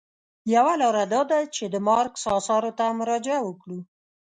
یوه 0.55 0.73
لاره 0.81 1.03
دا 1.13 1.21
ده 1.31 1.39
چې 1.55 1.63
د 1.73 1.75
مارکس 1.87 2.23
اثارو 2.37 2.71
ته 2.77 2.85
مراجعه 2.99 3.41
وکړو. 3.43 3.79